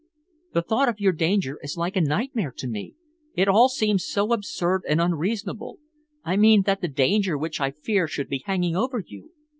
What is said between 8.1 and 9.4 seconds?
be hanging over you.